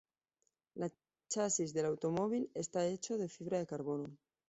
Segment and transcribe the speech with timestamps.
[0.73, 0.91] El
[1.29, 4.09] chasis del automóvil está hecho de fibra de carbono.